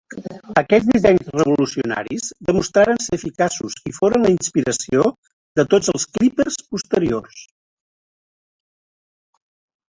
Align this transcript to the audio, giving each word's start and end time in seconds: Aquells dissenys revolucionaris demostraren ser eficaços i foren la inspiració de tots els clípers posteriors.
Aquells 0.59 0.85
dissenys 0.91 1.27
revolucionaris 1.33 2.23
demostraren 2.47 3.01
ser 3.03 3.17
eficaços 3.17 3.75
i 3.91 3.93
foren 3.97 4.25
la 4.29 4.31
inspiració 4.37 5.05
de 5.61 5.67
tots 5.75 5.93
els 5.95 6.09
clípers 6.17 6.59
posteriors. 6.73 7.45